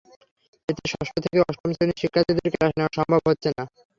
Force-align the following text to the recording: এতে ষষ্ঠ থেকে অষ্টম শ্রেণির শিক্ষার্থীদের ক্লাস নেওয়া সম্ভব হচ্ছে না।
এতে 0.69 0.83
ষষ্ঠ 0.91 1.13
থেকে 1.23 1.37
অষ্টম 1.41 1.69
শ্রেণির 1.71 2.01
শিক্ষার্থীদের 2.01 2.51
ক্লাস 2.53 2.71
নেওয়া 2.77 2.95
সম্ভব 2.97 3.21
হচ্ছে 3.27 3.49
না। 3.51 3.63